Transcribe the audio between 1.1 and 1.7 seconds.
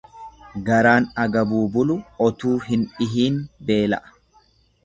agabuu